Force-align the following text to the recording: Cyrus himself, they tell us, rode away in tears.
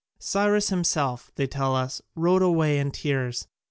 Cyrus 0.17 0.69
himself, 0.69 1.31
they 1.35 1.45
tell 1.45 1.75
us, 1.75 2.01
rode 2.15 2.41
away 2.41 2.79
in 2.79 2.89
tears. 2.89 3.47